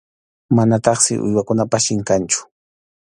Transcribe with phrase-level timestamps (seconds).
[0.55, 2.39] Manataqsi uywakunapas chinkanchu.